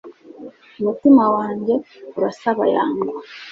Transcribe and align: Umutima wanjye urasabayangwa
Umutima 0.79 1.23
wanjye 1.35 1.73
urasabayangwa 2.17 3.11